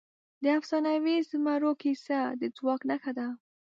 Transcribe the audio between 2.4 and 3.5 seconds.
ځواک نښه ده.